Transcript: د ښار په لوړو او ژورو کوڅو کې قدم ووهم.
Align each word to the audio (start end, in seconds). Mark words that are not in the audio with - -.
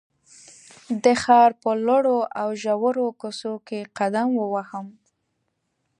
د 1.03 1.05
ښار 1.21 1.51
په 1.61 1.69
لوړو 1.85 2.17
او 2.41 2.49
ژورو 2.63 3.05
کوڅو 3.19 3.53
کې 3.67 3.79
قدم 3.97 4.29
ووهم. 4.35 4.87